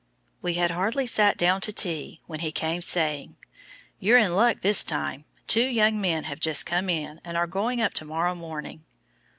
We 0.41 0.55
had 0.55 0.71
hardly 0.71 1.05
sat 1.05 1.37
down 1.37 1.61
to 1.61 1.71
tea 1.71 2.21
when 2.25 2.39
he 2.39 2.51
came, 2.51 2.81
saying 2.81 3.37
"You're 3.99 4.17
in 4.17 4.35
luck 4.35 4.61
this 4.61 4.83
time; 4.83 5.25
two 5.45 5.67
young 5.67 6.01
men 6.01 6.23
have 6.23 6.39
just 6.39 6.65
come 6.65 6.89
in 6.89 7.21
and 7.23 7.37
are 7.37 7.45
going 7.45 7.79
up 7.81 7.93
to 7.93 8.05
morrow 8.05 8.33
morning." 8.33 8.83